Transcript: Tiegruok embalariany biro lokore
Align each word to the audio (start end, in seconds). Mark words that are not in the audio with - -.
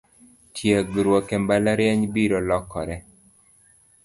Tiegruok 0.55 1.25
embalariany 1.37 2.03
biro 2.13 2.39
lokore 2.49 2.97